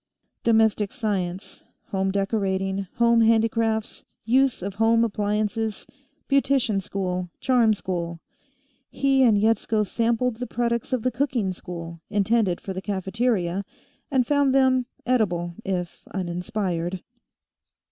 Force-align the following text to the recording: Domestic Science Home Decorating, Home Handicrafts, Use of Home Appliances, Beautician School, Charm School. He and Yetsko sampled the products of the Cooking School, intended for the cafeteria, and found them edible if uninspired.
Domestic 0.43 0.91
Science 0.91 1.63
Home 1.91 2.09
Decorating, 2.09 2.87
Home 2.95 3.21
Handicrafts, 3.21 4.03
Use 4.25 4.63
of 4.63 4.73
Home 4.81 5.05
Appliances, 5.05 5.85
Beautician 6.27 6.81
School, 6.81 7.29
Charm 7.39 7.75
School. 7.75 8.19
He 8.89 9.21
and 9.21 9.37
Yetsko 9.37 9.83
sampled 9.85 10.37
the 10.37 10.47
products 10.47 10.91
of 10.91 11.03
the 11.03 11.11
Cooking 11.11 11.51
School, 11.51 12.01
intended 12.09 12.59
for 12.59 12.73
the 12.73 12.81
cafeteria, 12.81 13.63
and 14.09 14.25
found 14.25 14.55
them 14.55 14.87
edible 15.05 15.53
if 15.63 16.03
uninspired. 16.11 17.03